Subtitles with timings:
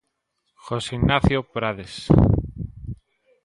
[0.65, 1.93] José Ignacio Prades.